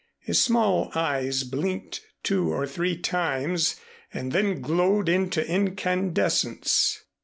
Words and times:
His 0.21 0.41
small 0.43 0.89
eyes 0.95 1.43
blinked 1.43 2.01
two 2.23 2.51
or 2.51 2.65
three 2.65 2.97
times 2.97 3.79
and 4.11 4.31
then 4.31 4.59
glowed 4.59 5.07
into 5.07 5.45
incandescence. 5.47 7.03